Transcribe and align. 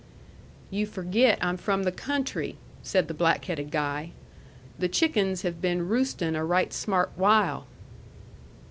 "Yu' 0.71 0.87
forget 0.87 1.37
I'm 1.45 1.57
from 1.57 1.83
the 1.83 1.91
country," 1.91 2.57
said 2.81 3.07
the 3.07 3.13
black 3.13 3.45
headed 3.45 3.69
guy. 3.69 4.13
"The 4.79 4.89
chickens 4.89 5.43
have 5.43 5.61
been 5.61 5.87
roostin' 5.87 6.35
a 6.35 6.43
right 6.43 6.73
smart 6.73 7.11
while." 7.15 7.67